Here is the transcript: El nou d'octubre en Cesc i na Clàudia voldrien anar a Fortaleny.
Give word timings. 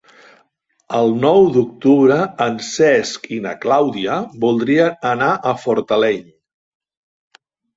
El 0.99 1.11
nou 1.25 1.49
d'octubre 1.57 2.17
en 2.47 2.57
Cesc 2.69 3.29
i 3.37 3.39
na 3.45 3.53
Clàudia 3.67 4.17
voldrien 4.47 4.99
anar 5.11 5.31
a 5.51 5.55
Fortaleny. 5.67 6.25